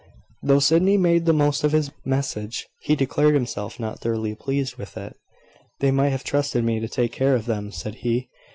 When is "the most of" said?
1.27-1.73